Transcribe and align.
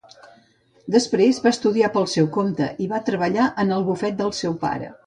Després 0.95 1.41
va 1.43 1.51
estudiar 1.57 1.91
pel 1.99 2.09
seu 2.17 2.31
compte 2.39 2.73
i 2.87 2.91
va 2.95 3.05
treballar 3.13 3.51
en 3.67 3.79
el 3.79 3.89
bufet 3.93 4.23
del 4.25 4.37
seu 4.45 4.63
pare. 4.69 4.95